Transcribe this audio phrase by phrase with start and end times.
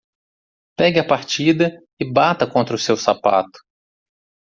[0.75, 3.59] Pegue a partida e bata contra o seu sapato.